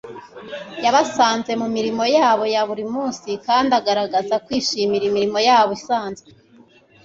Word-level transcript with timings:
Yabasanze 0.83 1.51
mu 1.61 1.67
mirimo 1.75 2.03
yabo 2.17 2.43
ya 2.53 2.61
buri 2.69 2.85
munsi, 2.93 3.29
kandi 3.45 3.71
agaragaza 3.79 4.35
kwishimira 4.45 5.03
imirimo 5.07 5.39
yabo 5.47 5.71
isanzwe. 5.79 6.27